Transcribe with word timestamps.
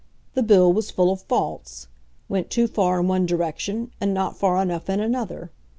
The 0.33 0.41
Bill 0.41 0.73
was 0.73 0.89
full 0.89 1.11
of 1.11 1.21
faults, 1.21 1.87
went 2.27 2.49
too 2.49 2.65
far 2.65 2.99
in 3.01 3.07
one 3.07 3.27
direction, 3.27 3.91
and 4.01 4.15
not 4.15 4.35
far 4.35 4.59
enough 4.59 4.89
in 4.89 4.99
another. 4.99 5.51